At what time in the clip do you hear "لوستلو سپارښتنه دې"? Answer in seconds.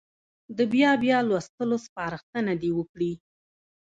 1.29-2.71